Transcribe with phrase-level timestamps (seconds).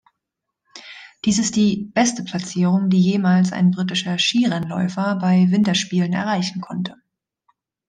[1.25, 6.95] Dies ist die beste Platzierung, die jemals ein britischer Skirennläufer bei Winterspielen erreichen konnte.